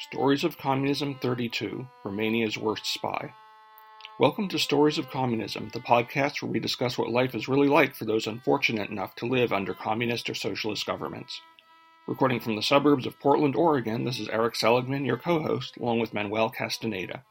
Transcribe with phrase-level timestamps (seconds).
[0.00, 3.34] Stories of Communism 32 Romania's Worst Spy.
[4.18, 7.94] Welcome to Stories of Communism, the podcast where we discuss what life is really like
[7.94, 11.42] for those unfortunate enough to live under communist or socialist governments.
[12.08, 16.00] Recording from the suburbs of Portland, Oregon, this is Eric Seligman, your co host, along
[16.00, 17.22] with Manuel Castaneda.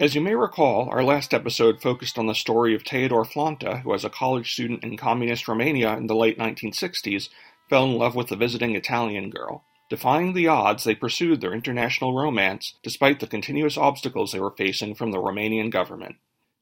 [0.00, 3.94] As you may recall, our last episode focused on the story of Teodor Flanta, who,
[3.94, 7.28] as a college student in communist Romania in the late 1960s,
[7.70, 9.64] fell in love with a visiting Italian girl.
[9.90, 14.94] Defying the odds, they pursued their international romance despite the continuous obstacles they were facing
[14.94, 16.16] from the Romanian government.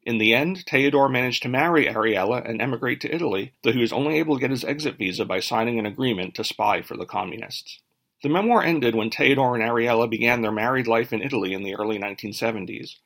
[0.05, 3.93] In the end, Teodor managed to marry Ariella and emigrate to Italy, though he was
[3.93, 7.07] only able to get his exit visa by signing an agreement to spy for the
[7.07, 7.81] communists.
[8.23, 11.77] The memoir ended when Teodor and Ariella began their married life in Italy in the
[11.77, 12.97] early 1970s.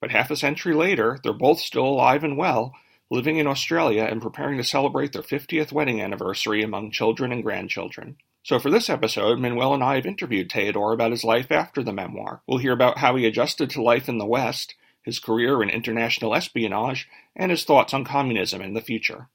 [0.00, 2.74] But half a century later, they're both still alive and well,
[3.10, 8.16] living in Australia and preparing to celebrate their 50th wedding anniversary among children and grandchildren.
[8.44, 11.94] So for this episode, Manuel and I have interviewed Teodor about his life after the
[11.94, 12.42] memoir.
[12.46, 16.34] We'll hear about how he adjusted to life in the West, his career in international
[16.34, 19.28] espionage, and his thoughts on communism in the future.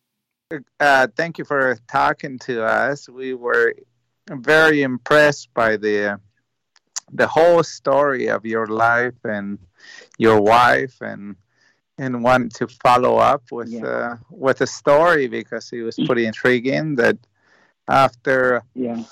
[0.79, 3.09] Uh, thank you for talking to us.
[3.09, 3.73] We were
[4.29, 6.19] very impressed by the
[7.11, 9.57] the whole story of your life and
[10.19, 11.35] your wife and
[11.97, 13.85] and wanted to follow up with yeah.
[13.85, 17.17] uh, with a story because it was pretty intriguing that
[17.89, 19.03] after yeah.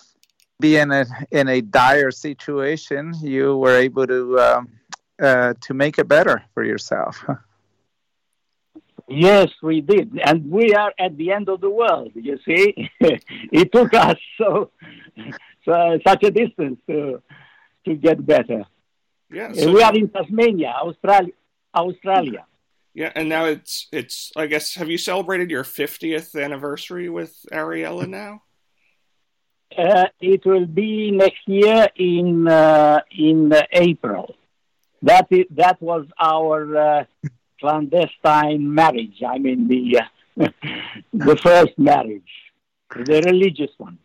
[0.60, 4.70] being a, in a dire situation, you were able to um,
[5.22, 7.24] uh, to make it better for yourself.
[9.10, 12.12] Yes, we did, and we are at the end of the world.
[12.14, 14.72] You see, it took us so,
[15.64, 17.22] so such a distance to
[17.86, 18.66] to get better.
[19.32, 21.32] Yeah, so we are in Tasmania, Australia.
[21.74, 22.46] Australia.
[22.94, 24.34] Yeah, and now it's it's.
[24.36, 28.42] I guess have you celebrated your fiftieth anniversary with Ariella now?
[29.76, 34.36] Uh, it will be next year in uh, in uh, April.
[35.02, 37.04] That is that was our uh,
[37.60, 39.22] clandestine marriage.
[39.28, 40.48] I mean the uh,
[41.14, 42.32] the first marriage,
[42.96, 44.00] the religious one.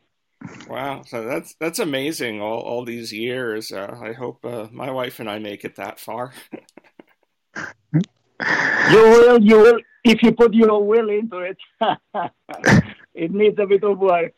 [0.68, 2.40] Wow, so that's that's amazing.
[2.40, 3.70] All all these years.
[3.72, 6.32] Uh, I hope my wife and I make it that far.
[7.94, 8.02] you
[8.92, 9.80] will, you will.
[10.04, 11.58] If you put your will into it,
[13.14, 14.34] it needs a bit of work.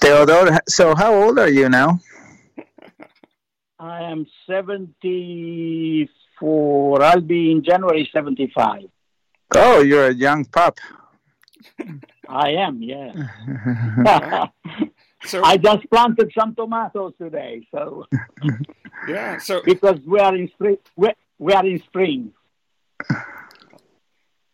[0.00, 2.00] Theodore, so how old are you now?
[3.78, 7.02] I am 74.
[7.02, 8.82] I'll be in January 75.
[9.54, 10.78] Oh, you're a young pup.
[12.28, 13.28] I am, yeah.
[15.24, 18.06] so I just planted some tomatoes today, so
[19.08, 19.38] yeah.
[19.38, 22.32] So because we are in spring, we, we are in spring.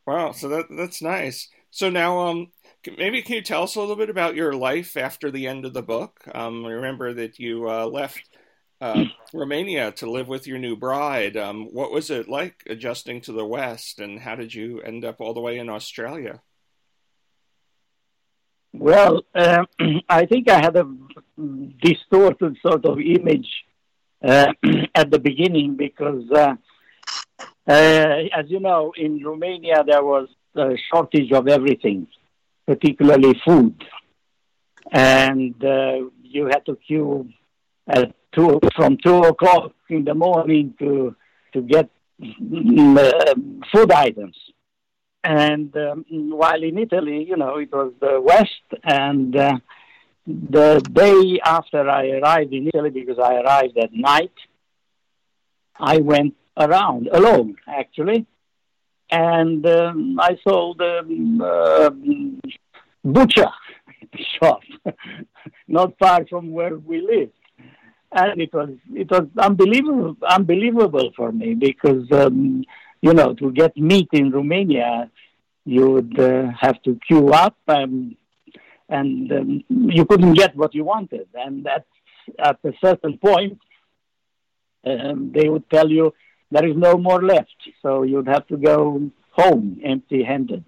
[0.07, 1.49] Wow, so that that's nice.
[1.71, 2.53] So now, um,
[2.99, 5.75] maybe can you tell us a little bit about your life after the end of
[5.75, 6.21] the book?
[6.35, 8.29] Um, remember that you uh, left
[8.81, 11.37] uh, Romania to live with your new bride.
[11.37, 15.21] Um, what was it like adjusting to the West, and how did you end up
[15.21, 16.43] all the way in Australia?
[18.73, 19.65] Well, uh,
[20.09, 20.87] I think I had a
[21.83, 23.49] distorted sort of image
[24.23, 24.53] uh,
[24.95, 26.55] at the beginning because, uh,
[27.67, 32.07] uh, as you know, in Romania there was a shortage of everything
[32.67, 33.83] particularly food.
[34.93, 37.29] And uh, you had to queue
[37.87, 41.15] at two, from 2 o'clock in the morning to,
[41.53, 41.89] to get
[42.23, 43.35] uh,
[43.73, 44.37] food items.
[45.23, 49.59] And um, while in Italy, you know, it was the West, and uh,
[50.27, 54.33] the day after I arrived in Italy, because I arrived at night,
[55.77, 58.27] I went around alone, actually,
[59.11, 61.91] and um, I saw the um, uh,
[63.05, 63.51] butcher
[64.41, 64.61] shop
[65.69, 67.31] not far from where we live.
[68.13, 72.65] And it was it was unbelievable unbelievable for me because um,
[73.03, 75.11] you know to get meat in Romania
[75.65, 78.17] you would uh, have to queue up um,
[78.89, 81.87] and um, you couldn't get what you wanted and at
[82.39, 83.59] at a certain point
[84.87, 86.15] um, they would tell you
[86.55, 87.61] there is no more left.
[87.83, 90.65] So you'd have to go home empty handed.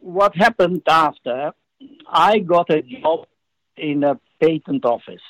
[0.00, 1.52] What happened after,
[2.08, 3.26] I got a job
[3.76, 5.26] in a patent office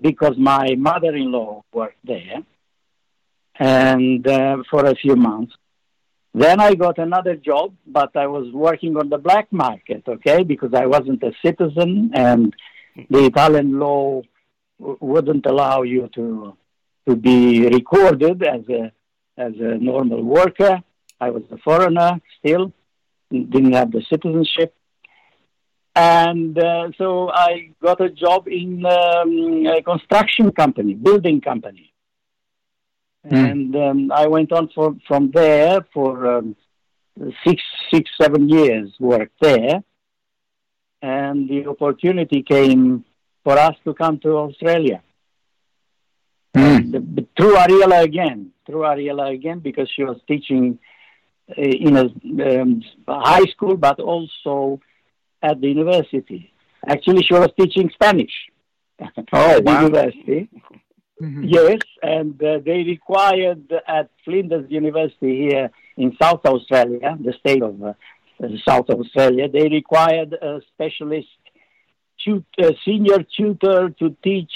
[0.00, 2.38] because my mother in law worked there
[3.60, 5.52] and uh, for a few months.
[6.34, 10.72] Then I got another job, but I was working on the black market, okay, because
[10.74, 12.52] I wasn't a citizen and
[13.08, 14.22] the Italian law
[14.80, 16.56] w- wouldn't allow you to
[17.08, 18.92] to be recorded as a
[19.36, 20.82] as a normal worker.
[21.20, 22.72] I was a foreigner still,
[23.30, 24.74] didn't have the citizenship.
[25.96, 31.92] and uh, so I got a job in um, a construction company, building company.
[33.26, 33.50] Mm.
[33.50, 36.56] And um, I went on for, from there for um,
[37.46, 37.62] six,
[37.92, 39.82] six, seven years, worked there.
[41.00, 43.04] And the opportunity came
[43.44, 45.02] for us to come to Australia.
[46.54, 47.26] Mm.
[47.36, 50.78] through Ariella again, through Ariella again, because she was teaching
[51.50, 54.80] uh, in a um, high school, but also
[55.42, 56.52] at the university.
[56.86, 58.32] Actually, she was teaching Spanish
[59.00, 59.58] oh, at wow.
[59.58, 60.48] the university.
[61.20, 61.44] Mm-hmm.
[61.44, 67.82] Yes, and uh, they required at Flinders University here in South Australia, the state of
[67.82, 67.92] uh,
[68.66, 71.28] South Australia, they required a specialist
[72.24, 74.52] tut- a senior tutor to teach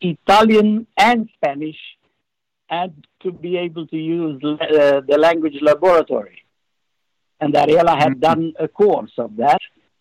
[0.00, 1.78] Italian and Spanish
[2.70, 6.44] and to be able to use uh, the language laboratory.
[7.40, 8.20] And Ariella had mm-hmm.
[8.20, 9.60] done a course of that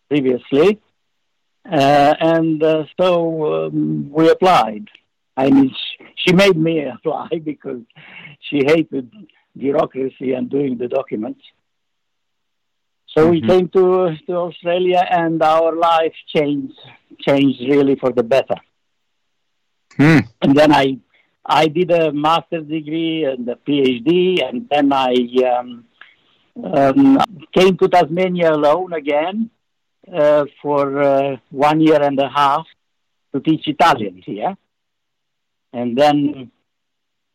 [0.10, 0.82] previously.
[1.70, 4.88] Uh, and uh, so um, we applied.
[5.36, 5.76] I mean,
[6.16, 7.82] she made me apply because
[8.42, 9.12] she hated
[9.56, 11.42] bureaucracy and doing the documents.
[13.16, 13.32] So mm-hmm.
[13.32, 16.78] we came to, to Australia and our life changed,
[17.22, 18.56] changed really for the better.
[19.98, 20.20] Hmm.
[20.42, 20.98] And then I,
[21.46, 25.16] I did a master's degree and a PhD, and then I
[25.58, 25.86] um,
[26.64, 27.20] um,
[27.52, 29.50] came to Tasmania alone again
[30.14, 32.66] uh, for uh, one year and a half
[33.34, 34.56] to teach Italian here.
[35.74, 36.52] And then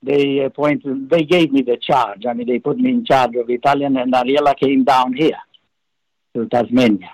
[0.03, 2.25] they appointed, they gave me the charge.
[2.27, 5.39] I mean, they put me in charge of Italian, and Ariella came down here
[6.35, 7.11] to Tasmania.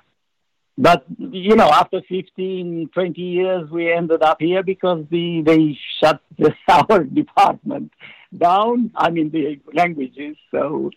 [0.80, 6.20] But, you know, after 15, 20 years, we ended up here because the, they shut
[6.38, 7.92] the, our department
[8.36, 8.92] down.
[8.94, 10.36] I mean, the languages.
[10.52, 10.92] So,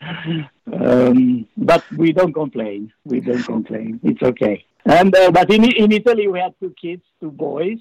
[0.71, 2.93] um, but we don't complain.
[3.05, 3.99] We don't complain.
[4.03, 4.63] It's okay.
[4.85, 7.77] And uh, but in in Italy, we had two kids, two boys,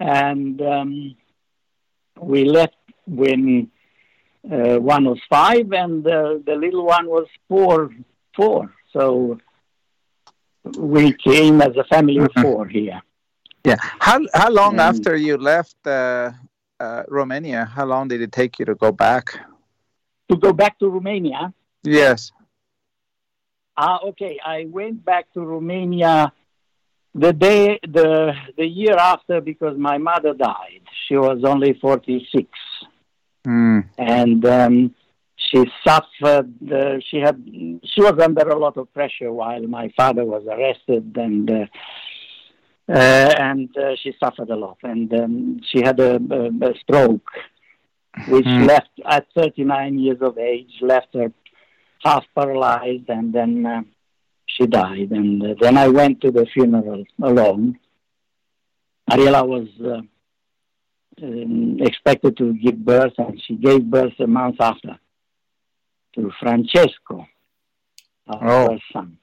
[0.00, 1.14] and um,
[2.18, 2.76] we left
[3.06, 3.70] when
[4.50, 7.90] uh, one was five and uh, the little one was four.
[8.34, 8.72] Four.
[8.92, 9.40] So
[10.76, 12.42] we came as a family of mm-hmm.
[12.42, 13.00] four here.
[13.64, 13.76] Yeah.
[13.80, 16.32] How how long after you left uh,
[16.80, 17.64] uh, Romania?
[17.64, 19.38] How long did it take you to go back?
[20.30, 21.52] To go back to Romania?
[21.82, 22.32] Yes.
[23.76, 24.38] Ah, okay.
[24.44, 26.32] I went back to Romania
[27.14, 30.82] the day the the year after because my mother died.
[31.06, 32.48] She was only forty six,
[33.46, 33.84] mm.
[33.96, 34.94] and um,
[35.38, 36.52] she suffered.
[36.70, 37.42] Uh, she had
[37.84, 41.66] she was under a lot of pressure while my father was arrested, and uh,
[42.92, 44.78] uh, and uh, she suffered a lot.
[44.82, 47.30] And um, she had a, a, a stroke,
[48.28, 48.66] which mm.
[48.66, 51.32] left at 39 years of age, left her
[52.02, 53.82] half paralyzed, and then uh,
[54.46, 55.12] she died.
[55.12, 57.78] And uh, then I went to the funeral alone.
[59.10, 59.68] Ariella was.
[59.80, 60.08] Um,
[61.80, 65.00] expected to give birth, and she gave birth a month after
[66.18, 67.26] to Francesco,
[68.26, 68.78] our oh.
[68.92, 69.18] son.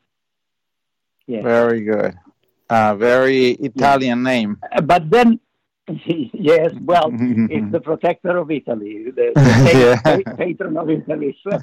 [1.27, 1.43] Yes.
[1.43, 2.15] Very good.
[2.69, 4.57] Uh, very Italian name.
[4.71, 5.39] Uh, but then,
[5.87, 10.33] yes, well, it's the protector of Italy, the, the yeah.
[10.35, 11.37] patron of Italy.
[11.43, 11.59] So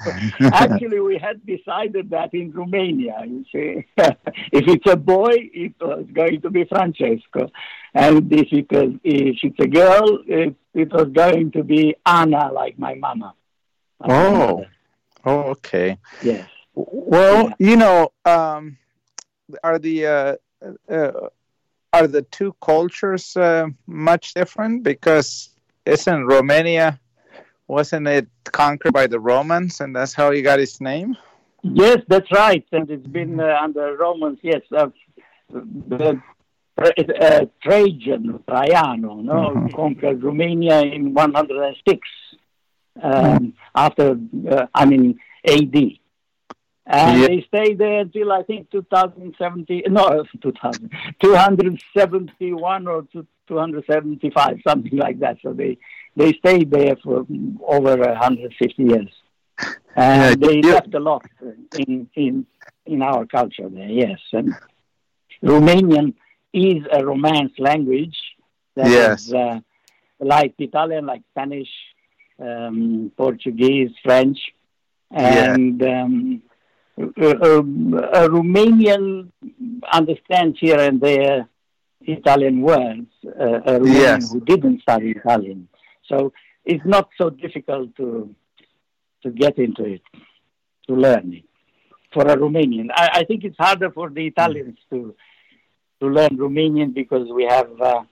[0.53, 3.17] actually, we had decided that in Romania.
[3.25, 7.49] You see, if it's a boy, it was going to be Francesco,
[7.93, 8.67] and if it
[9.03, 13.33] if it's a girl, it, it was going to be Anna, like my mama.
[13.99, 14.65] Oh.
[15.23, 15.97] Oh, okay.
[16.21, 16.49] Yes.
[16.75, 17.55] Well, yeah.
[17.59, 18.77] you know, um,
[19.63, 20.35] are the uh,
[20.89, 21.29] uh,
[21.91, 24.83] are the two cultures uh, much different?
[24.83, 25.49] Because
[25.85, 26.99] isn't Romania
[27.67, 31.15] wasn't it conquered by the Romans, and that's how he got his name?
[31.63, 34.39] Yes, that's right, and it's been uh, under Romans.
[34.41, 34.89] Yes, uh,
[35.49, 36.21] the
[36.77, 39.67] uh, Trajan, Traiano, no, mm-hmm.
[39.75, 42.07] conquered Romania in 106
[43.01, 44.17] um, after,
[44.49, 45.75] uh, I mean, AD.
[46.85, 47.27] And yeah.
[47.27, 55.37] they stayed there until I think 2070, no, 2000, 271 or 275, something like that.
[55.41, 55.77] So they,
[56.15, 57.25] they stayed there for
[57.65, 59.09] over 150 years.
[59.95, 60.73] And yeah, they yeah.
[60.73, 61.25] left a lot
[61.77, 62.45] in, in,
[62.85, 64.19] in our culture there, yes.
[64.33, 64.53] And
[65.41, 66.15] Romanian
[66.53, 68.17] is a Romance language
[68.75, 69.27] that yes.
[69.27, 69.59] is uh,
[70.19, 71.69] like Italian, like Spanish,
[72.39, 74.37] um, Portuguese, French,
[75.11, 76.03] and yeah.
[76.03, 76.41] um,
[76.97, 79.31] a, a, Romanian
[79.91, 81.47] understands here and there
[82.01, 84.31] Italian words, uh, a Romanian yes.
[84.31, 85.67] who didn't study Italian.
[86.07, 86.33] So
[86.65, 88.35] it's not so difficult to
[89.23, 90.01] to get into it,
[90.87, 91.43] to learn it.
[92.13, 95.15] For a Romanian, I, I think it's harder for the Italians to
[96.01, 98.03] to learn Romanian because we have uh,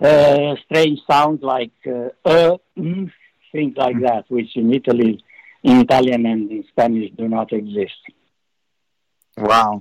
[0.00, 3.10] uh, strange sounds like uh, uh mm,
[3.52, 4.06] things like mm.
[4.06, 5.22] that, which in Italy,
[5.62, 8.00] in Italian and in Spanish do not exist.
[9.36, 9.80] Wow.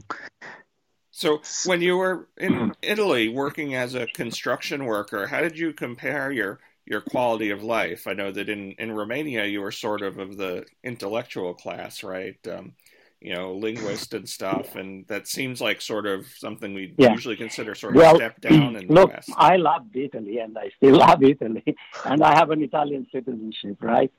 [1.12, 6.32] So, when you were in Italy working as a construction worker, how did you compare
[6.32, 8.08] your your quality of life?
[8.08, 12.38] I know that in in Romania you were sort of of the intellectual class, right?
[12.48, 12.74] Um,
[13.22, 17.12] you know, linguist and stuff, and that seems like sort of something we yeah.
[17.12, 19.32] usually consider sort of well, step down in look, the West.
[19.36, 24.12] I loved Italy, and I still love Italy, and I have an Italian citizenship, right?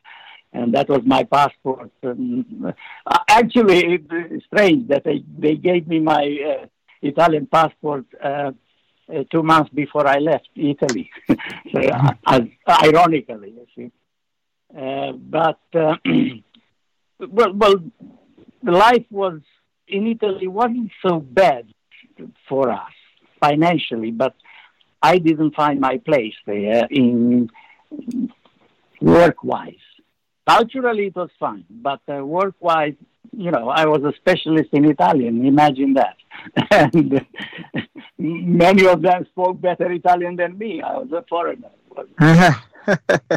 [0.52, 1.92] And that was my passport.
[2.02, 2.74] And,
[3.06, 6.66] uh, actually, it's strange that they, they gave me my uh,
[7.00, 8.50] Italian passport uh,
[9.12, 11.10] uh two months before I left Italy.
[11.28, 13.90] so, uh, as, ironically, you see.
[14.76, 17.76] Uh, but well, well,
[18.62, 19.40] the life was
[19.88, 21.66] in Italy wasn't so bad
[22.48, 22.92] for us
[23.40, 24.34] financially, but
[25.02, 27.50] I didn't find my place there in
[29.00, 29.74] work-wise.
[30.48, 32.94] Culturally, it was fine, but uh, work-wise,
[33.36, 35.46] you know, I was a specialist in Italian.
[35.46, 36.16] Imagine that,
[36.70, 37.24] and
[38.18, 40.82] many of them spoke better Italian than me.
[40.82, 41.70] I was a foreigner.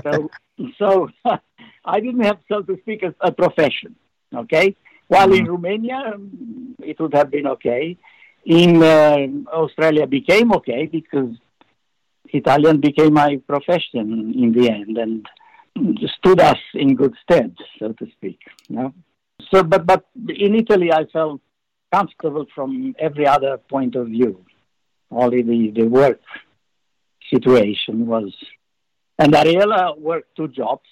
[0.04, 0.30] so,
[0.78, 1.10] so
[1.86, 3.96] I didn't have, so to speak, a, a profession.
[4.34, 4.76] Okay,
[5.14, 5.46] while mm-hmm.
[5.46, 7.98] in Romania, um, it would have been okay.
[8.46, 9.18] In uh,
[9.64, 11.32] Australia, became okay because
[12.42, 15.28] Italian became my profession in the end and
[16.18, 18.40] stood us in good stead, so to speak.
[18.68, 18.94] You know?
[19.50, 20.06] So, but but
[20.46, 21.42] in Italy, I felt
[21.94, 24.44] comfortable from every other point of view.
[25.12, 26.22] Only the, the work
[27.32, 28.34] situation was,
[29.20, 30.90] and Ariella worked two jobs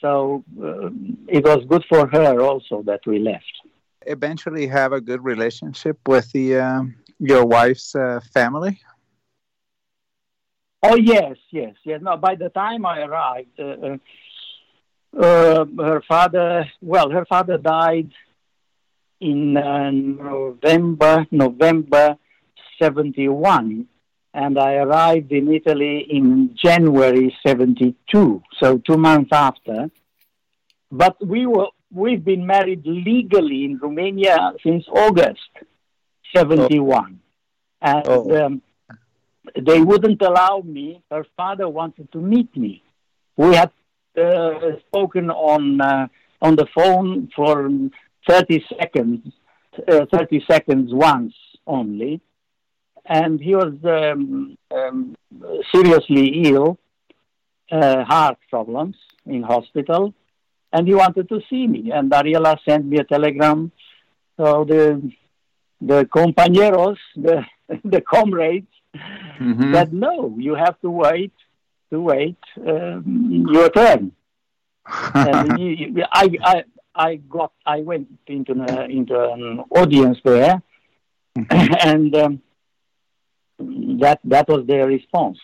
[0.00, 0.90] so uh,
[1.28, 3.44] it was good for her also that we left.
[4.06, 6.82] Eventually, have a good relationship with the uh,
[7.18, 8.80] your wife's uh, family.
[10.82, 12.00] Oh yes, yes, yes.
[12.02, 13.96] No, by the time I arrived, uh,
[15.20, 16.70] uh, her father.
[16.80, 18.12] Well, her father died
[19.20, 22.16] in uh, November November
[22.80, 23.88] seventy one
[24.34, 29.90] and I arrived in Italy in January 72, so two months after.
[30.90, 35.48] But we were, we've been married legally in Romania since August
[36.36, 37.20] 71.
[37.80, 37.88] Oh.
[37.88, 38.46] And oh.
[38.46, 38.62] um,
[39.60, 41.02] they wouldn't allow me.
[41.10, 42.82] Her father wanted to meet me.
[43.36, 43.70] We had
[44.20, 46.08] uh, spoken on, uh,
[46.42, 47.70] on the phone for
[48.28, 49.32] 30 seconds,
[49.86, 51.34] uh, 30 seconds once
[51.66, 52.20] only
[53.08, 55.16] and he was um, um,
[55.74, 56.78] seriously ill,
[57.72, 58.96] uh, heart problems
[59.26, 60.14] in hospital,
[60.72, 61.90] and he wanted to see me.
[61.90, 63.72] And Ariella sent me a telegram.
[64.36, 65.10] So the
[65.80, 67.44] the compañeros, the
[67.84, 69.74] the comrades, mm-hmm.
[69.74, 71.32] said, "No, you have to wait,
[71.90, 74.12] to wait um, your turn."
[75.14, 80.62] and he, I, I, I got, I went into an, into an audience there,
[81.38, 81.74] mm-hmm.
[81.88, 82.42] and um,
[83.58, 85.38] that that was their response.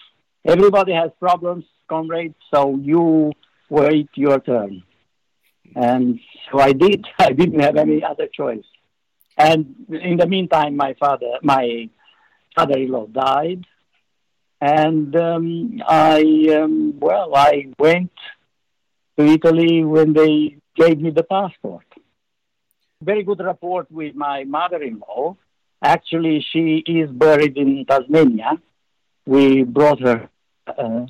[0.44, 3.32] Everybody has problems, comrades, so you
[3.68, 4.82] wait your turn.
[5.74, 7.06] And so I did.
[7.18, 8.64] I didn't have any other choice.
[9.36, 11.88] And in the meantime, my father, my
[12.54, 13.64] father-in-law died,
[14.60, 16.20] and um, I,
[16.56, 18.12] um, well, I went
[19.18, 21.84] to Italy when they gave me the passport.
[23.02, 25.36] Very good rapport with my mother-in-law,
[25.84, 28.52] Actually, she is buried in Tasmania.
[29.26, 30.30] We brought her
[30.66, 31.04] uh,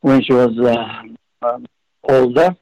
[0.00, 1.64] when she was uh, um,
[2.02, 2.56] older,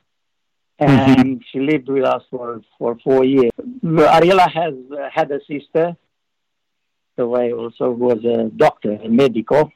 [0.78, 1.32] and mm-hmm.
[1.50, 3.50] she lived with us for, for four years.
[3.82, 5.96] Ariella has uh, had a sister,
[7.16, 9.72] so I also was a doctor, a medical,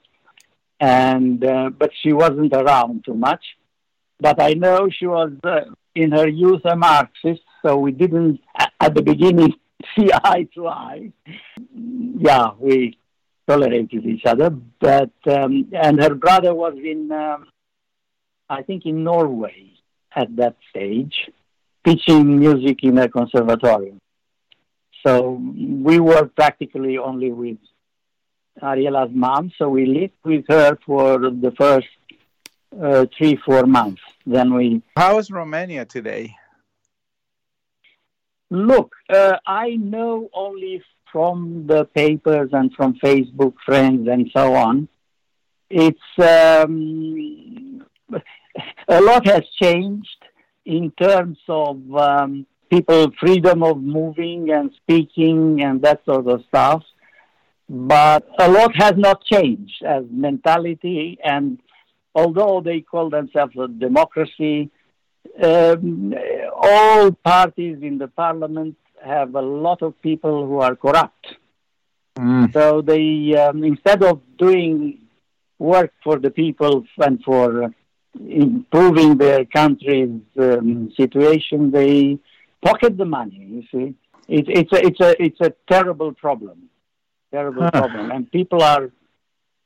[0.78, 3.42] and uh, but she wasn't around too much.
[4.20, 5.60] But I know she was uh,
[5.94, 8.40] in her youth a Marxist, so we didn't
[8.78, 9.54] at the beginning
[9.96, 11.12] see eye to eye.
[11.74, 12.98] Yeah, we
[13.48, 14.50] tolerated each other.
[14.50, 17.46] But um, and her brother was in, um,
[18.48, 19.72] I think, in Norway
[20.14, 21.14] at that stage,
[21.84, 24.00] teaching music in a conservatorium.
[25.06, 27.58] So we were practically only with
[28.60, 29.52] Ariella's mom.
[29.56, 31.86] So we lived with her for the first
[32.80, 34.02] uh, three, four months.
[34.26, 34.82] Then we.
[34.96, 36.34] How is Romania today?
[38.50, 44.88] Look, uh, I know only from the papers and from Facebook friends and so on.
[45.68, 47.84] It's um,
[48.88, 50.24] a lot has changed
[50.64, 56.82] in terms of um, people freedom of moving and speaking and that sort of stuff.
[57.68, 61.18] but a lot has not changed as mentality.
[61.24, 61.58] And
[62.14, 64.70] although they call themselves a democracy,
[65.42, 66.14] um,
[66.54, 71.26] all parties in the parliament have a lot of people who are corrupt.
[72.18, 72.52] Mm.
[72.52, 75.00] So they, um, instead of doing
[75.58, 77.74] work for the people and for
[78.28, 82.18] improving their country's um, situation, they
[82.62, 83.46] pocket the money.
[83.50, 83.94] You see,
[84.28, 86.68] it, it's a it's a it's a terrible problem,
[87.30, 88.90] terrible problem, and people are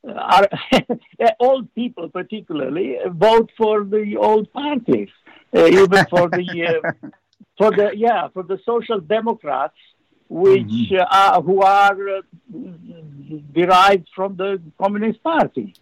[0.07, 0.47] are
[1.39, 5.09] old people particularly vote for the old parties,
[5.55, 7.07] uh, even for the uh,
[7.57, 9.75] for the yeah for the social democrats
[10.31, 10.95] which mm-hmm.
[11.11, 12.21] uh, who are uh,
[13.51, 15.75] derived from the Communist Party.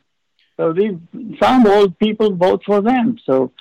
[0.57, 0.97] So these
[1.41, 3.19] some old people vote for them.
[3.25, 3.51] So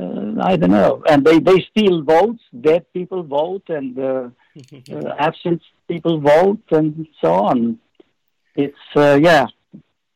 [0.00, 2.42] uh, I don't know, and they they steal votes.
[2.58, 4.28] Dead people vote, and uh,
[4.92, 7.78] uh, absent people vote, and so on.
[8.54, 9.46] It's uh, yeah.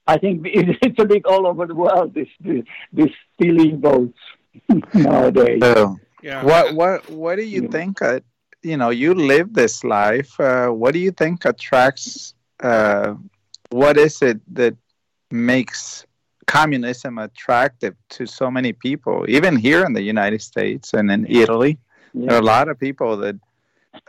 [0.09, 2.15] I think it's a bit all over the world.
[2.15, 4.19] This this, this stealing votes
[4.95, 5.61] nowadays.
[5.63, 6.43] So, yeah.
[6.43, 7.71] What what what do you yeah.
[7.71, 8.03] think?
[8.03, 8.21] Uh,
[8.63, 10.41] you know, you live this life.
[10.41, 12.35] Uh, what do you think attracts?
[12.59, 13.15] Uh,
[13.71, 14.75] what is it that
[15.31, 16.07] makes
[16.47, 19.27] communism attractive to so many people?
[19.29, 21.79] Even here in the United States and in Italy,
[22.15, 22.27] yeah.
[22.27, 23.37] there are a lot of people that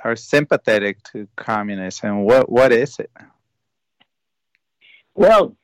[0.04, 2.24] are sympathetic to communism.
[2.24, 3.12] What what is it?
[5.14, 5.58] Well,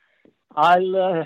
[0.55, 0.95] I'll.
[0.95, 1.25] Uh,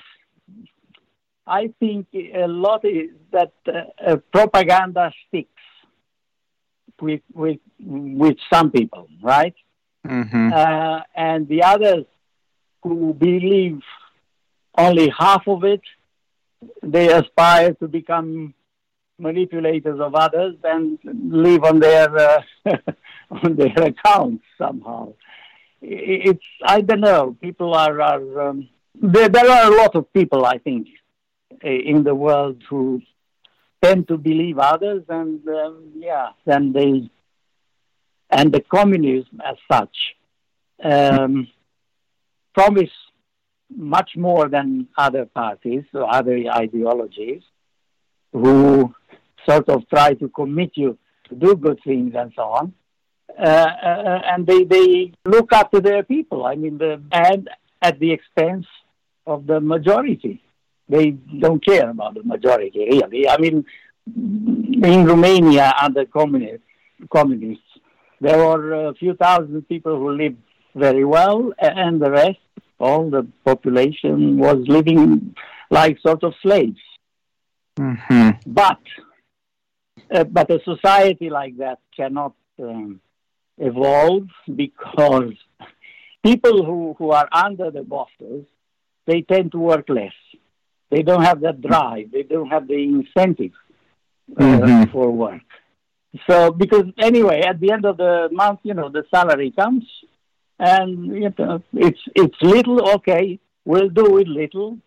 [1.47, 5.49] I think a lot is that uh, propaganda sticks
[7.01, 9.55] with with with some people, right?
[10.07, 10.53] Mm-hmm.
[10.53, 12.05] Uh, and the others
[12.83, 13.81] who believe
[14.77, 15.81] only half of it,
[16.83, 18.53] they aspire to become
[19.17, 22.41] manipulators of others and live on their uh,
[23.43, 25.13] on their accounts somehow.
[25.81, 27.35] It's I don't know.
[27.41, 29.29] People are are um, there.
[29.29, 30.87] There are a lot of people I think
[31.61, 33.01] in the world who
[33.81, 37.09] tend to believe others, and um, yeah, then they
[38.29, 39.95] and the communism as such
[40.83, 41.47] um,
[42.53, 42.91] promise
[43.75, 47.41] much more than other parties or other ideologies
[48.33, 48.93] who
[49.47, 52.73] sort of try to commit you to do good things and so on.
[53.37, 56.45] Uh, uh, and they, they look after their people.
[56.45, 57.49] I mean, the, and
[57.81, 58.65] at the expense
[59.29, 60.41] of the majority.
[60.87, 63.29] They don't care about the majority, really.
[63.29, 63.65] I mean,
[64.91, 66.63] in Romania, under communist,
[67.11, 67.63] communists,
[68.19, 70.41] there were a few thousand people who lived
[70.75, 72.39] very well, and the rest,
[72.79, 75.35] all the population, was living
[75.69, 76.81] like sort of slaves.
[77.77, 78.29] Mm-hmm.
[78.47, 78.81] But,
[80.11, 82.99] uh, but a society like that cannot um,
[83.57, 85.33] evolve because
[86.23, 88.45] people who, who are under the bosses,
[89.09, 90.17] they tend to work less.
[90.91, 92.11] They don't have that drive.
[92.11, 93.53] They don't have the incentive
[94.37, 94.91] uh, mm-hmm.
[94.91, 95.41] for work.
[96.27, 99.85] So, because anyway, at the end of the month, you know, the salary comes,
[100.57, 102.79] and you know, it's it's little.
[102.95, 104.77] Okay, we'll do it little,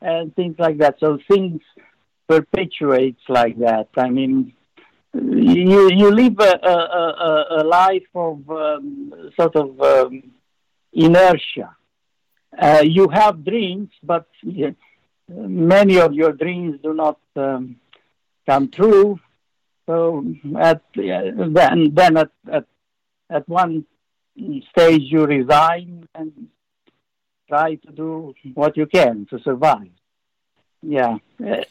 [0.00, 0.96] and things like that.
[1.00, 1.60] So things
[2.26, 3.88] perpetuates like that.
[3.96, 4.54] I mean,
[5.12, 6.76] you you live a a,
[7.28, 10.22] a, a life of um, sort of um,
[10.92, 11.76] inertia.
[12.56, 14.26] Uh, you have dreams, but
[15.28, 17.76] many of your dreams do not um,
[18.46, 19.18] come true.
[19.86, 20.24] So
[20.58, 22.64] at then then at, at
[23.28, 23.86] at one
[24.70, 26.48] stage you resign and
[27.48, 29.90] try to do what you can to survive.
[30.82, 31.18] Yeah,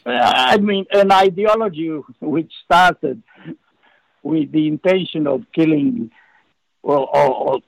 [0.06, 1.88] I mean an ideology
[2.20, 3.22] which started
[4.22, 6.10] with the intention of killing
[6.82, 7.60] or, or,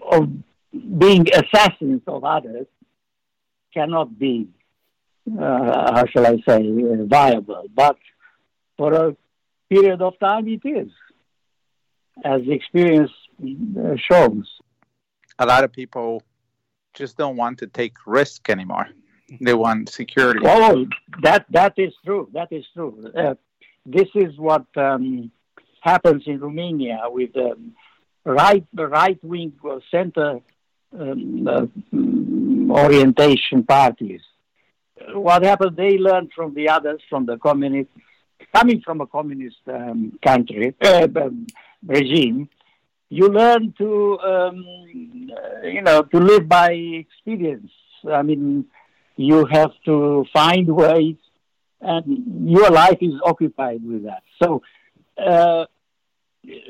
[0.00, 0.28] or
[0.72, 2.66] being assassins of others
[3.74, 4.48] cannot be,
[5.38, 7.64] uh, how shall I say, uh, viable.
[7.74, 7.96] But
[8.76, 9.16] for a
[9.68, 10.90] period of time, it is,
[12.24, 13.10] as experience
[13.42, 14.48] uh, shows.
[15.38, 16.22] A lot of people
[16.94, 18.88] just don't want to take risk anymore.
[19.40, 20.40] They want security.
[20.44, 20.86] Oh,
[21.22, 22.28] that that is true.
[22.34, 23.10] That is true.
[23.16, 23.34] Uh,
[23.86, 25.30] this is what um,
[25.80, 27.72] happens in Romania with um,
[28.26, 30.40] right right wing or center
[30.98, 31.66] um, uh,
[32.72, 34.20] orientation parties.
[35.14, 35.76] What happened?
[35.76, 37.92] They learned from the others, from the communists,
[38.54, 41.46] coming from a communist um, country uh, um,
[41.86, 42.48] regime,
[43.08, 44.64] you learn to um,
[45.64, 47.70] you know to live by experience.
[48.10, 48.66] I mean,
[49.16, 51.16] you have to find ways,
[51.80, 54.22] and your life is occupied with that.
[54.42, 54.62] So
[55.18, 55.66] uh,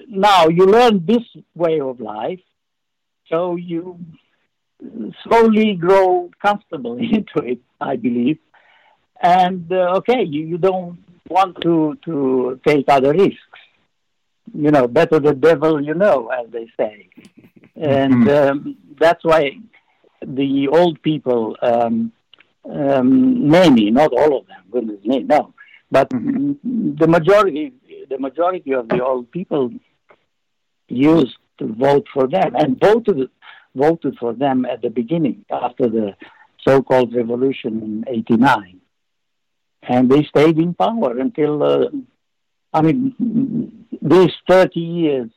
[0.09, 1.23] now you learn this
[1.55, 2.41] way of life,
[3.33, 3.99] so you
[5.25, 8.39] slowly grow comfortable into it, I believe.
[9.21, 13.39] And uh, okay, you, you don't want to, to take other risks.
[14.55, 17.09] You know, better the devil you know, as they say.
[17.75, 19.53] And um, that's why
[20.25, 22.13] the old people, um,
[22.71, 25.55] um, many, not all of them, goodness me, no,
[25.91, 26.95] but mm-hmm.
[26.95, 27.73] the majority,
[28.09, 29.73] the majority of the old people
[30.87, 33.31] used to vote for them and voted
[33.75, 36.15] voted for them at the beginning after the
[36.67, 38.81] so-called revolution in '89,
[39.83, 41.89] and they stayed in power until uh,
[42.73, 45.31] I mean these 30 years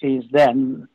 [0.00, 0.88] since then.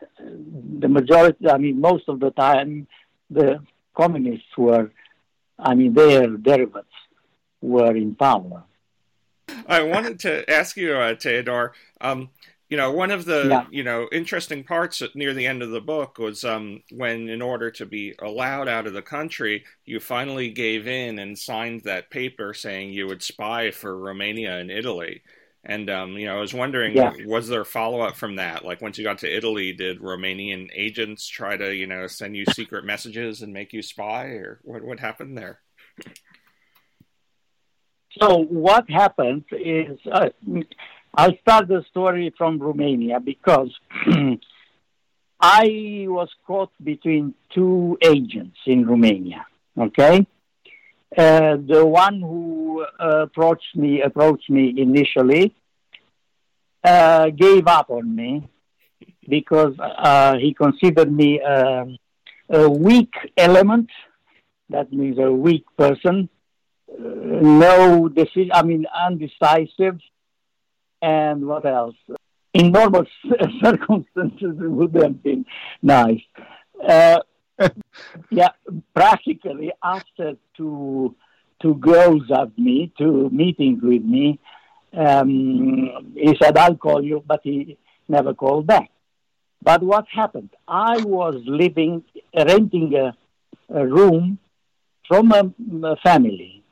[0.80, 2.88] The majority, I mean, most of the time,
[3.30, 3.60] the
[3.96, 4.92] communists were,
[5.58, 6.88] I mean, their derivatives
[7.62, 8.64] were in power.
[9.68, 11.72] I wanted to ask you, uh, Teodor.
[12.02, 12.30] Um,
[12.69, 13.65] you know, one of the yeah.
[13.71, 17.71] you know interesting parts near the end of the book was um, when, in order
[17.71, 22.53] to be allowed out of the country, you finally gave in and signed that paper
[22.53, 25.23] saying you would spy for Romania and Italy.
[25.63, 27.12] And um, you know, I was wondering, yeah.
[27.25, 28.63] was there follow up from that?
[28.63, 32.45] Like once you got to Italy, did Romanian agents try to you know send you
[32.45, 35.60] secret messages and make you spy, or what what happened there?
[38.19, 40.29] So what happened is, uh,
[41.13, 43.69] I'll start the story from Romania because
[45.41, 49.45] I was caught between two agents in Romania.
[49.78, 50.26] Okay,
[51.17, 55.56] uh, the one who uh, approached me approached me initially
[56.84, 58.48] uh, gave up on me
[59.28, 61.98] because uh, he considered me um,
[62.50, 63.89] a weak element.
[64.69, 66.30] That means a weak person.
[66.91, 67.04] Uh,
[67.41, 68.52] no decision.
[68.54, 70.00] I mean, undecisive.
[71.02, 71.96] And what else?
[72.54, 73.06] In normal
[73.64, 75.46] circumstances, it would have been
[75.82, 76.22] nice.
[76.88, 77.20] Uh,
[78.30, 78.50] yeah,
[78.94, 81.16] practically after two
[81.62, 84.40] two goes of me, two meetings with me,
[84.94, 88.90] um, he said, I'll call you, but he never called back.
[89.62, 90.50] But what happened?
[90.68, 92.04] I was living,
[92.36, 93.14] renting a,
[93.74, 94.40] a room
[95.08, 95.52] from a,
[95.86, 96.64] a, family.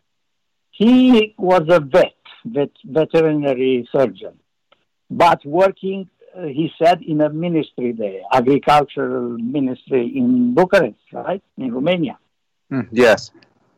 [0.72, 2.16] He was a vet,
[2.54, 4.40] vet, veterinary surgeon,
[5.10, 11.74] but working, uh, he said, in a ministry there, agricultural ministry in Bucharest, right, in
[11.74, 12.18] Romania.
[12.72, 13.32] Mm, yes.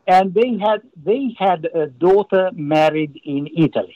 [0.08, 3.96] And they had they had a daughter married in Italy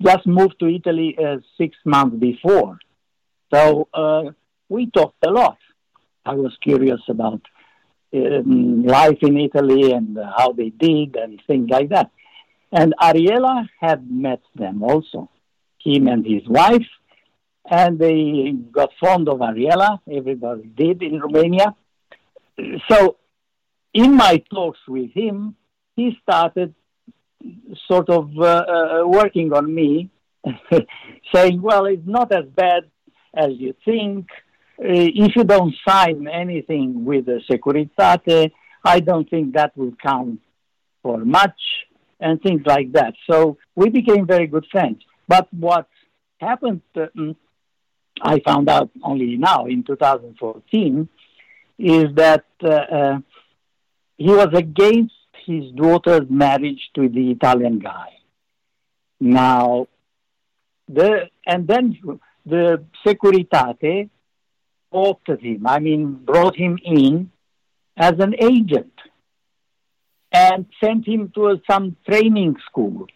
[0.00, 2.78] just moved to Italy uh, six months before.
[3.52, 4.30] So uh,
[4.68, 5.58] we talked a lot.
[6.24, 7.40] I was curious about
[8.14, 12.10] um, life in Italy and how they did and things like that.
[12.70, 15.30] And Ariela had met them also,
[15.82, 16.86] him and his wife,
[17.70, 20.00] and they got fond of Ariela.
[20.10, 21.74] Everybody did in Romania.
[22.90, 23.16] So,
[23.94, 25.56] in my talks with him,
[25.96, 26.74] he started
[27.86, 30.10] sort of uh, uh, working on me,
[31.34, 32.84] saying, well, it's not as bad
[33.34, 34.28] as you think.
[34.78, 38.52] Uh, if you don't sign anything with the Securitate,
[38.84, 40.40] I don't think that will count
[41.02, 41.60] for much,
[42.20, 43.14] and things like that.
[43.30, 45.02] So we became very good friends.
[45.26, 45.88] But what
[46.40, 47.36] happened, um,
[48.20, 51.08] I found out only now in 2014,
[51.78, 53.18] is that uh, uh,
[54.16, 55.14] he was against
[55.46, 58.10] his daughter's marriage to the Italian guy.
[59.20, 59.86] Now,
[60.88, 61.98] the and then
[62.44, 64.10] the Securitate
[64.92, 65.66] opted him.
[65.66, 67.30] I mean, brought him in
[67.96, 68.92] as an agent
[70.38, 73.06] and sent him to some training school.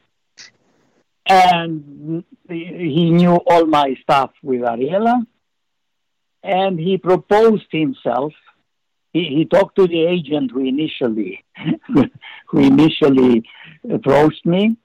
[1.29, 5.25] And he knew all my stuff with Ariela,
[6.43, 8.33] and he proposed himself.
[9.13, 11.45] He, he talked to the agent who initially
[12.49, 13.45] who initially
[13.99, 14.77] approached me,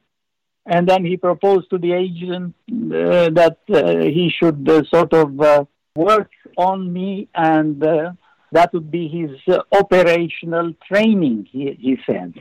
[0.65, 5.41] and then he proposed to the agent uh, that uh, he should uh, sort of
[5.41, 8.11] uh, work on me, and uh,
[8.51, 11.47] that would be his uh, operational training.
[11.51, 12.33] He, he said,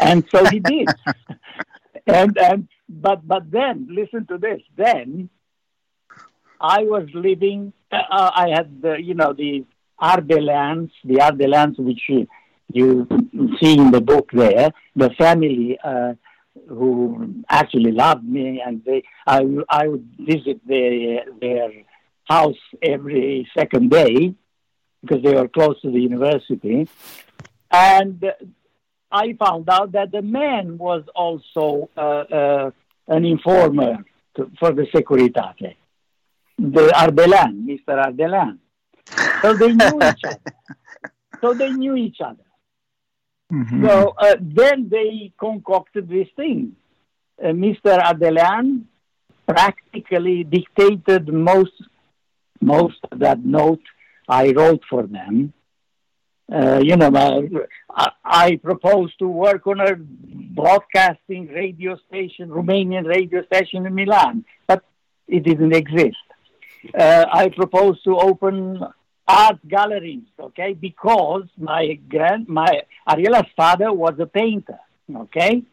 [0.00, 0.88] and so he did.
[2.06, 4.60] and and but but then listen to this.
[4.76, 5.28] Then
[6.60, 7.72] I was living.
[7.90, 9.64] I had the, you know the
[10.00, 12.02] Ardelans, the Ardelans which
[12.72, 13.06] you
[13.60, 16.14] see in the book there, the family uh,
[16.68, 21.70] who actually loved me, and they, I, I would visit their, their
[22.28, 24.34] house every second day
[25.00, 26.88] because they were close to the university.
[27.70, 28.24] And
[29.10, 32.70] I found out that the man was also uh, uh,
[33.06, 34.04] an informer
[34.36, 35.76] to, for the Securitate,
[36.58, 38.04] the Ardelan, Mr.
[38.04, 38.58] Ardelan.
[39.42, 40.40] So they knew each other.
[41.40, 42.42] So they knew each other.
[43.52, 43.86] Mm-hmm.
[43.86, 46.74] So uh, then they concocted this thing.
[47.40, 47.96] Uh, Mr.
[47.96, 48.86] Ardelan
[49.46, 51.72] practically dictated most
[52.60, 53.82] most of that note
[54.28, 55.52] I wrote for them.
[56.50, 57.10] Uh, you know,
[57.90, 64.44] I, I proposed to work on a broadcasting radio station, Romanian radio station in Milan,
[64.66, 64.82] but
[65.26, 66.16] it didn't exist.
[66.98, 68.80] Uh, I proposed to open
[69.26, 74.78] art galleries, okay, because my grand, my Ariela's father was a painter,
[75.14, 75.64] okay,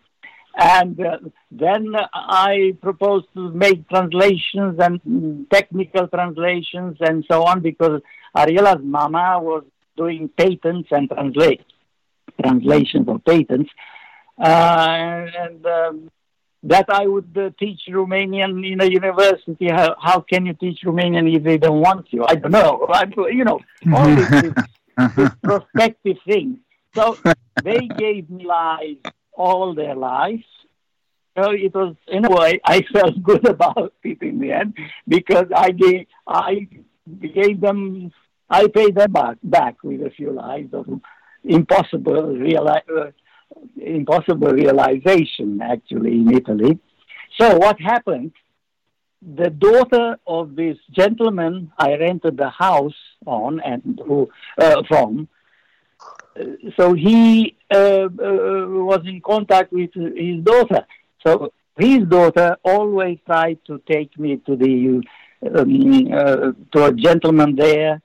[0.58, 1.18] and uh,
[1.52, 8.02] then I proposed to make translations and technical translations and so on because
[8.36, 9.64] Ariela's mama was
[9.98, 11.62] doing patents and translate
[12.42, 13.70] translations of patents,
[14.42, 16.12] uh, and um,
[16.64, 19.70] that I would uh, teach Romanian in a university.
[19.70, 22.26] How, how can you teach Romanian if they don't want you?
[22.28, 22.88] I don't know.
[22.94, 23.60] I, you know,
[23.94, 24.30] all this,
[25.16, 26.60] this prospective thing.
[26.94, 27.18] So
[27.64, 29.00] they gave me lives
[29.36, 30.44] all their lives.
[31.38, 35.48] So it was, in a way, I felt good about it in the end because
[35.56, 36.68] I gave, I
[37.22, 38.12] gave them,
[38.50, 40.88] I paid them back, back with a few lives of
[41.44, 43.12] impossible, reali- uh,
[43.82, 46.80] impossible realization, actually, in Italy.
[47.40, 48.32] So what happened?
[49.22, 52.94] The daughter of this gentleman I rented the house
[53.26, 55.28] on and who uh, from
[56.78, 60.86] so he uh, uh, was in contact with his daughter.
[61.26, 65.02] So his daughter always tried to take me to the
[65.56, 68.02] um, uh, to a gentleman there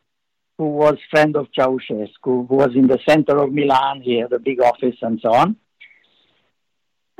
[0.59, 4.03] who was friend of Ceausescu, who was in the center of Milan.
[4.03, 5.57] He had a big office and so on.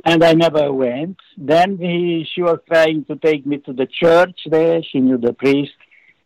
[0.05, 1.17] And I never went.
[1.37, 4.81] Then he, she was trying to take me to the church there.
[4.83, 5.73] She knew the priest.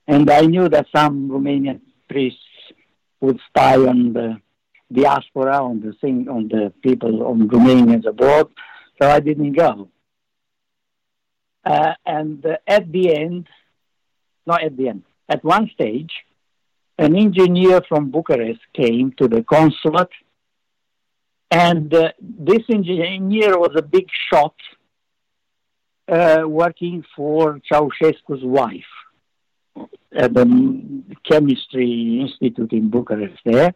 [0.07, 2.39] And I knew that some Romanian priests
[3.21, 4.41] would spy on the
[4.91, 8.49] diaspora, on the thing, on the people, on Romanians abroad.
[9.01, 9.89] So I didn't go.
[11.65, 13.47] Uh, and uh, at the end,
[14.45, 16.11] not at the end, at one stage,
[16.97, 20.11] an engineer from Bucharest came to the consulate,
[21.51, 24.55] and uh, this engineer was a big shot
[26.07, 28.83] uh, working for Ceausescu's wife
[30.15, 33.73] at the chemistry institute in Bucharest there.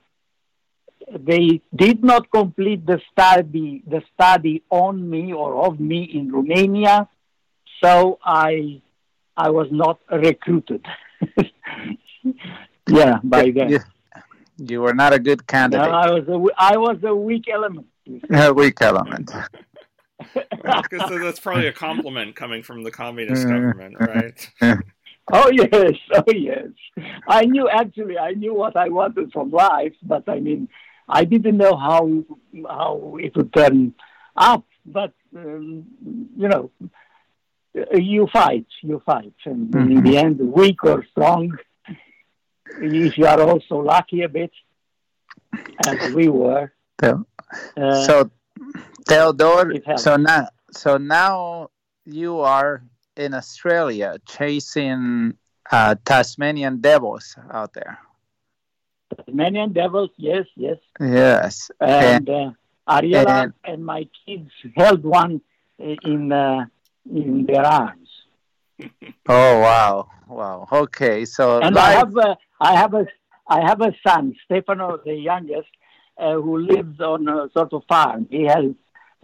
[1.13, 7.07] they did not complete the study the study on me or of me in Romania,
[7.83, 8.81] so I
[9.37, 10.85] I was not recruited.
[12.87, 13.69] yeah, by then.
[13.69, 13.79] You,
[14.57, 15.87] you, were not a good candidate.
[15.87, 17.87] No, I was a, I was a weak element.
[18.31, 19.31] A weak element.
[20.33, 24.51] so that's probably a compliment coming from the communist government, right?
[25.33, 26.67] oh yes, oh yes.
[27.27, 30.69] I knew actually, I knew what I wanted from life, but I mean,
[31.07, 32.23] I didn't know how
[32.67, 33.93] how it would turn
[34.35, 34.65] up.
[34.85, 35.85] But um,
[36.37, 36.71] you know,
[37.93, 39.91] you fight, you fight, and mm-hmm.
[39.91, 41.57] in the end, weak or strong,
[42.79, 44.51] if you are also lucky a bit,
[45.85, 46.71] as we were.
[47.01, 47.25] So,
[47.77, 48.31] uh, so
[49.07, 51.69] Theodore, so now, so now
[52.05, 52.83] you are
[53.17, 55.33] in Australia chasing
[55.71, 57.99] uh, Tasmanian devils out there.
[59.15, 60.77] Tasmanian devils, yes, yes.
[60.99, 61.71] Yes.
[61.79, 62.51] And, and uh,
[62.87, 65.41] Ariela and, and, my kids held one
[65.79, 66.65] in uh,
[67.09, 68.09] in their arms.
[69.29, 70.67] oh wow, wow.
[70.71, 71.85] Okay, so and life...
[71.85, 73.05] I have a, I have a
[73.47, 75.69] I have a son, Stefano, the youngest,
[76.17, 78.27] uh, who lives on a sort of farm.
[78.29, 78.65] He has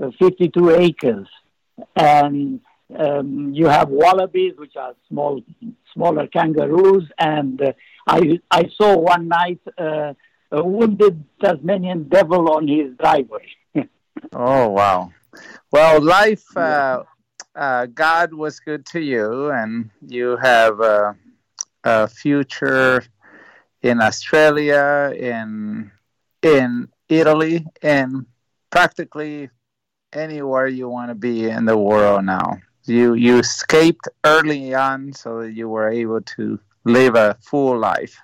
[0.02, 1.28] uh, 52 acres,
[1.96, 2.62] and
[2.98, 5.42] um, you have wallabies, which are small,
[5.94, 7.74] smaller kangaroos, and uh,
[8.08, 9.60] I I saw one night
[10.52, 13.48] a wounded Tasmanian devil on his driveway.
[14.34, 15.12] oh wow!
[15.72, 17.04] well, life, uh,
[17.56, 21.16] uh, God was good to you, and you have a,
[21.84, 23.04] a future
[23.82, 25.92] in Australia, in
[26.42, 28.26] in Italy, and
[28.70, 29.50] practically
[30.14, 32.58] anywhere you want to be in the world now.
[32.86, 38.18] You you escaped early on, so that you were able to live a full life.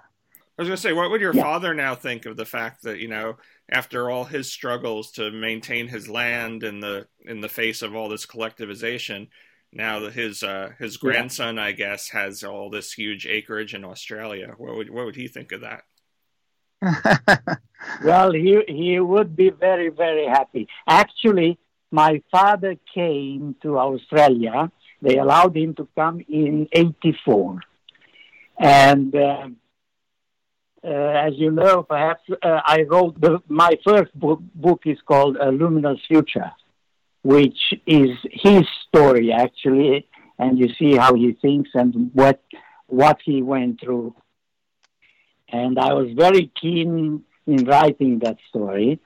[0.57, 1.43] I was going to say, what would your yeah.
[1.43, 3.37] father now think of the fact that you know,
[3.69, 8.07] after all his struggles to maintain his land in the in the face of all
[8.07, 9.27] this collectivization,
[9.73, 11.65] now that his uh, his grandson, yeah.
[11.65, 14.53] I guess, has all this huge acreage in Australia.
[14.57, 15.83] What would what would he think of that?
[18.03, 20.67] well, he he would be very very happy.
[20.87, 21.57] Actually,
[21.91, 24.71] my father came to Australia.
[25.01, 27.59] They allowed him to come in '84,
[28.59, 29.15] and.
[29.15, 29.49] Uh,
[30.91, 35.51] as you know, perhaps uh, I wrote the, my first book, book is called A
[35.51, 36.51] Luminous Future,
[37.23, 40.07] which is his story actually,
[40.39, 42.41] and you see how he thinks and what
[42.87, 44.15] what he went through.
[45.49, 48.99] And I was very keen in writing that story,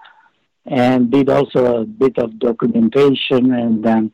[0.66, 3.54] and did also a bit of documentation.
[3.54, 4.12] And um,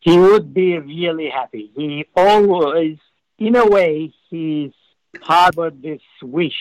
[0.00, 1.70] he would be really happy.
[1.76, 2.98] He always,
[3.38, 4.72] in a way, he's
[5.22, 6.60] harbored this wish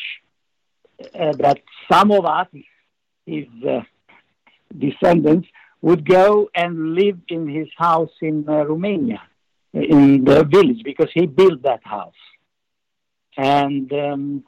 [1.13, 1.61] uh, that
[1.91, 2.47] some of us,
[3.25, 3.81] his uh,
[4.77, 5.47] descendants,
[5.81, 9.21] would go and live in his house in uh, Romania,
[9.73, 12.13] in the village, because he built that house.
[13.35, 14.43] And um,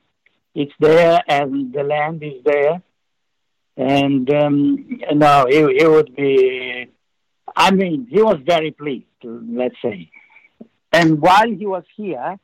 [0.54, 2.82] it's there, and the land is there.
[3.76, 6.88] And um, no, he, he would be,
[7.56, 10.10] I mean, he was very pleased, let's say.
[10.94, 12.40] And while he was here,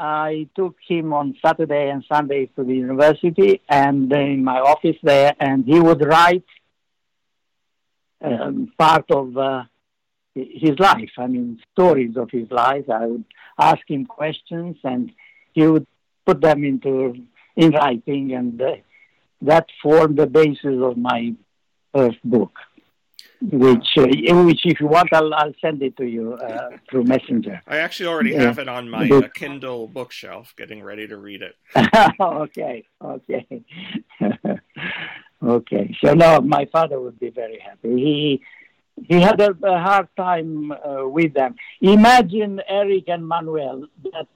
[0.00, 5.34] I took him on Saturday and Sundays to the university and in my office there,
[5.38, 6.46] and he would write
[8.22, 9.64] um, part of uh,
[10.34, 11.10] his life.
[11.18, 12.88] I mean, stories of his life.
[12.88, 13.24] I would
[13.58, 15.12] ask him questions, and
[15.52, 15.86] he would
[16.24, 18.76] put them into in writing, and uh,
[19.42, 21.34] that formed the basis of my
[21.94, 22.52] first book
[23.42, 24.06] which uh,
[24.44, 27.62] which if you want I'll, I'll send it to you uh, through messenger.
[27.66, 31.56] I actually already have it on my uh, kindle bookshelf getting ready to read it.
[32.20, 33.62] Okay okay.
[35.42, 37.94] Okay so no my father would be very happy.
[37.96, 38.42] He
[39.08, 41.54] he had a, a hard time uh, with them.
[41.80, 44.28] Imagine eric and manuel that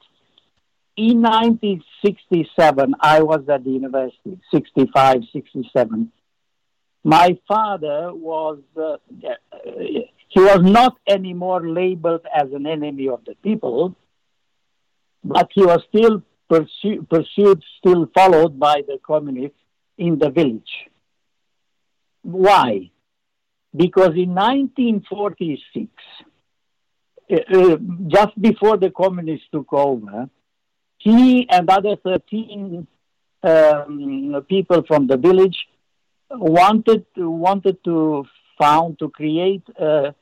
[0.96, 6.12] in 1967 i was at the university 65 67
[7.04, 8.96] my father was uh,
[10.34, 13.94] he was not anymore labeled as an enemy of the people,
[15.22, 19.58] but he was still pursued, pursued still followed by the communists
[19.98, 20.88] in the village.
[22.22, 22.90] Why?
[23.76, 25.90] Because in 1946,
[27.30, 27.76] uh, uh,
[28.08, 30.28] just before the communists took over,
[30.98, 32.86] he and other 13
[33.42, 35.58] um, people from the village
[36.38, 38.26] wanted to, wanted to
[38.58, 40.14] found to create a,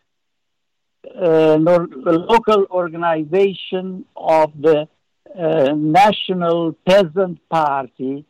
[1.15, 4.89] a, a local organization of the
[5.39, 8.25] uh, National Peasant Party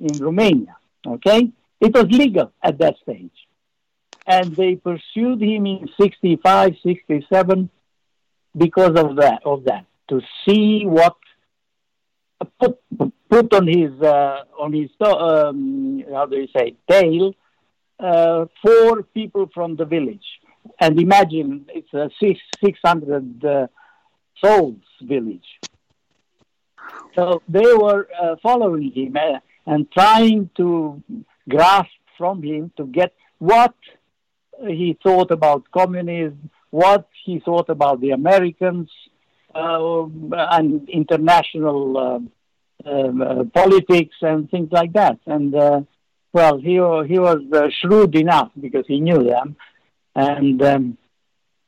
[0.00, 0.76] in Romania.
[1.06, 3.48] Okay, it was legal at that stage,
[4.26, 7.70] and they pursued him in 65, 67
[8.56, 9.40] because of that.
[9.44, 11.16] Of that, to see what
[13.30, 17.32] put on his uh, on his um, how do you say tail
[17.98, 20.28] uh, four people from the village,
[20.80, 23.66] and imagine it's a six six hundred uh,
[24.42, 25.48] souls village.
[27.14, 31.02] So they were uh, following him uh, and trying to
[31.48, 33.74] grasp from him to get what
[34.66, 38.90] he thought about communism, what he thought about the Americans,
[39.54, 40.04] uh,
[40.56, 42.22] and international
[42.84, 45.18] uh, um, uh, politics and things like that.
[45.26, 45.80] And uh,
[46.32, 49.56] well, he he was uh, shrewd enough because he knew them,
[50.14, 50.98] and um,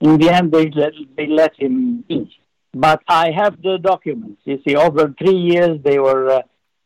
[0.00, 2.36] in the end they let, they let him be.
[2.72, 4.40] But I have the documents.
[4.44, 6.42] You see, over three years they were uh,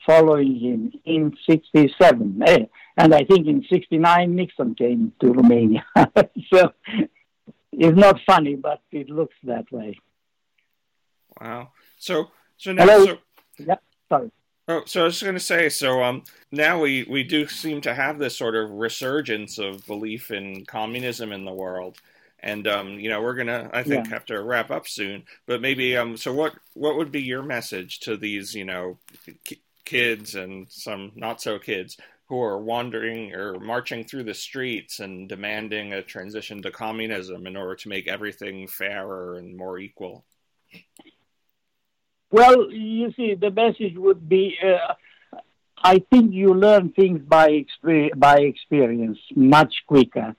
[0.07, 2.65] following him in '67, eh?
[2.97, 5.85] and I think in '69 Nixon came to Romania.
[6.53, 6.73] so
[7.73, 9.99] it's not funny, but it looks that way.
[11.41, 11.73] Wow.
[11.99, 13.05] So so now Hello?
[13.05, 13.19] so.
[13.59, 13.83] Yep.
[14.09, 14.31] Sorry.
[14.69, 17.81] Oh, so I was just going to say, so um, now we, we do seem
[17.83, 21.99] to have this sort of resurgence of belief in communism in the world,
[22.41, 24.13] and um, you know we're gonna I think yeah.
[24.13, 25.23] have to wrap up soon.
[25.47, 28.99] But maybe um, so what what would be your message to these you know
[29.85, 31.97] kids and some not so kids
[32.29, 37.57] who are wandering or marching through the streets and demanding a transition to communism in
[37.57, 40.25] order to make everything fairer and more equal?
[42.37, 44.93] Well, you see, the message would be uh,
[45.83, 50.37] I think you learn things by, exper- by experience much quicker.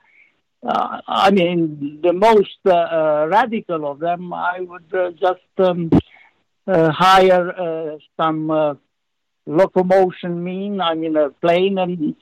[0.61, 5.89] Uh, I mean, the most uh, uh radical of them, I would uh, just um,
[6.67, 8.77] uh, hire some
[9.47, 12.15] locomotion mean, I mean, a plane and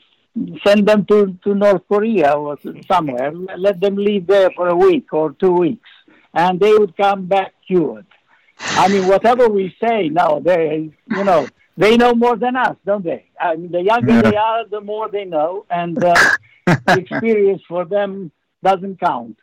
[0.66, 2.58] send them to, to North Korea or
[2.88, 3.34] somewhere.
[3.58, 5.90] Let them live there for a week or two weeks,
[6.34, 8.06] and they would come back cured.
[8.60, 11.48] I mean, whatever we say nowadays, you know,
[11.78, 13.26] they know more than us, don't they?
[13.40, 14.22] I mean, the younger yeah.
[14.22, 16.16] they are, the more they know, and uh,
[16.90, 18.32] experience for them
[18.64, 19.38] doesn't count.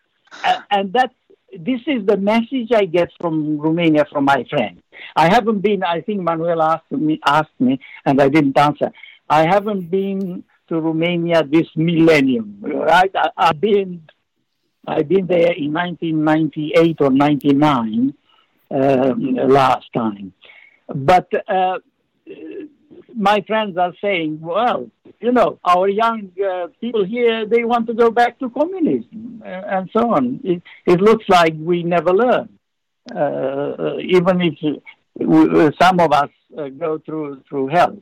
[0.44, 1.14] And, and that's
[1.58, 4.80] this is the message I get from Romania from my friends.
[5.14, 5.82] I haven't been.
[5.84, 8.90] I think Manuel asked me asked me, and I didn't answer.
[9.28, 13.10] I haven't been to Romania this millennium, right?
[13.14, 14.08] I, have been
[14.86, 18.21] I've been there in 1998 or 99 uh,
[18.72, 20.32] last time,
[20.88, 21.28] but.
[21.48, 21.78] Uh,
[23.14, 27.94] my friends are saying, well, you know, our young uh, people here, they want to
[27.94, 30.40] go back to communism uh, and so on.
[30.42, 32.48] It, it, looks like we never learn.
[33.12, 37.96] Uh, uh even if uh, some of us uh, go through, through hell.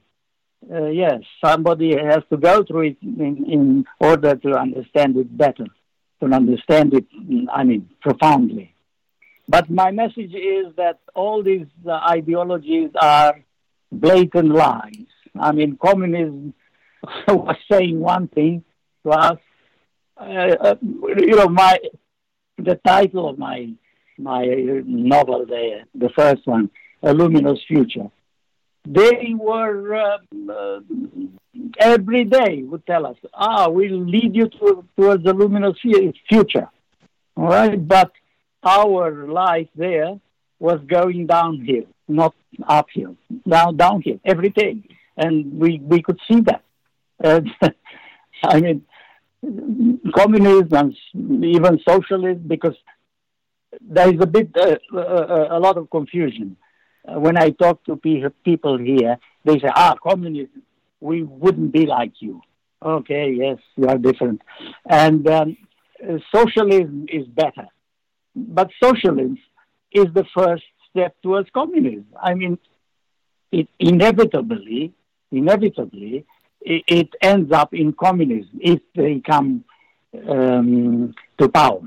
[0.92, 5.66] yes, somebody has to go through it in, in order to understand it better,
[6.20, 7.06] to understand it,
[7.52, 8.74] I mean, profoundly.
[9.50, 13.40] But my message is that all these ideologies are
[13.90, 15.08] blatant lies.
[15.38, 16.54] I mean, communism
[17.28, 18.62] was saying one thing
[19.02, 19.38] to us.
[20.16, 21.76] Uh, uh, you know, my
[22.58, 23.72] the title of my
[24.18, 24.44] my
[24.86, 26.70] novel, the the first one,
[27.02, 28.08] A Luminous Future.
[28.86, 30.80] They were uh, uh,
[31.80, 35.76] every day would tell us, "Ah, we'll lead you to, towards a luminous
[36.28, 36.68] future."
[37.36, 38.12] All right, but
[38.62, 40.18] our life there
[40.58, 42.34] was going downhill not
[42.66, 43.16] uphill,
[43.48, 44.82] down downhill every day,
[45.16, 46.62] and we we could see that.
[47.22, 47.40] Uh,
[48.44, 48.84] I mean,
[50.14, 52.76] communism and even socialism, because
[53.80, 56.56] there is a bit uh, uh, a lot of confusion.
[57.06, 60.62] Uh, when I talk to people here, they say, "Ah, communism,
[61.00, 62.42] we wouldn't be like you."
[62.82, 64.42] Okay, yes, you are different,
[64.88, 65.56] and um,
[66.34, 67.68] socialism is better,
[68.34, 69.38] but socialism
[69.92, 72.06] is the first step towards communism.
[72.20, 72.58] I mean,
[73.52, 74.92] it inevitably,
[75.30, 76.24] inevitably,
[76.60, 79.64] it, it ends up in communism if they come
[80.28, 81.82] um, to power,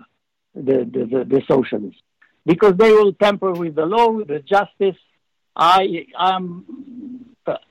[0.56, 2.02] the, the, the, the, socialists,
[2.46, 5.00] because they will tamper with the law, the justice.
[5.56, 6.66] I am.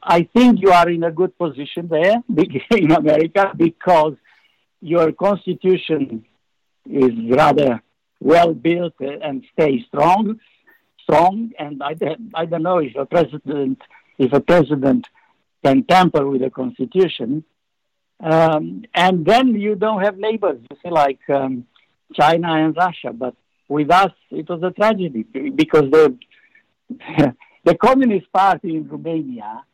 [0.02, 2.22] I think you are in a good position there
[2.70, 4.14] in America because
[4.80, 6.24] your constitution
[6.88, 7.82] is rather
[8.22, 10.38] well built and stay strong
[11.02, 11.94] strong, and I,
[12.34, 13.82] I don't know if a president
[14.18, 15.06] if a president
[15.64, 17.44] can tamper with the constitution,
[18.20, 21.66] um, and then you don't have neighbors, you see, like um,
[22.14, 23.12] China and Russia.
[23.12, 23.34] But
[23.68, 26.16] with us, it was a tragedy because the
[27.64, 29.64] the Communist Party in Romania,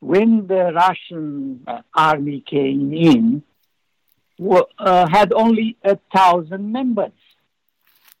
[0.00, 3.42] when the Russian army came in,
[4.78, 7.12] uh, had only a thousand members.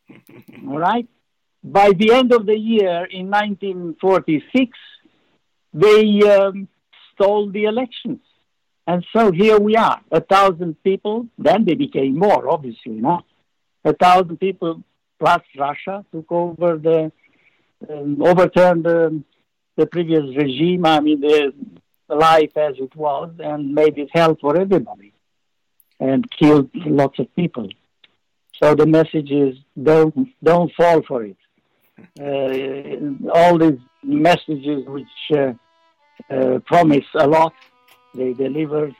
[0.68, 1.06] All right,
[1.62, 4.78] by the end of the year in 1946,
[5.74, 6.68] they um,
[7.14, 8.20] stole the elections.
[8.86, 11.26] And so here we are, a thousand people.
[11.36, 13.20] Then they became more, obviously, no?
[13.84, 14.82] A thousand people
[15.18, 17.12] plus Russia took over the,
[17.90, 19.22] um, overturned the,
[19.76, 20.86] the previous regime.
[20.86, 21.52] I mean, the
[22.08, 25.12] life as it was, and made it hell for everybody,
[26.00, 27.68] and killed lots of people.
[28.62, 31.36] So the message is don't don't fall for it.
[32.20, 35.52] Uh, all these messages which uh,
[36.32, 37.54] uh, promise a lot,
[38.14, 38.90] they deliver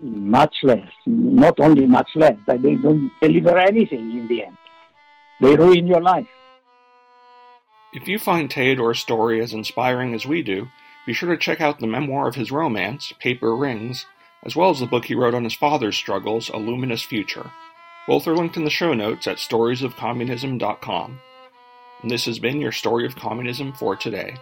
[0.00, 0.88] much less.
[1.06, 4.56] Not only much less, but they don't deliver anything in the end.
[5.40, 6.28] They ruin your life.
[7.92, 10.68] If you find Teodor's story as inspiring as we do,
[11.04, 14.06] be sure to check out the memoir of his romance, Paper Rings,
[14.44, 17.50] as well as the book he wrote on his father's struggles, A Luminous Future.
[18.06, 21.20] Both are linked in the show notes at storiesofcommunism.com.
[22.02, 24.36] And this has been your story of communism for today.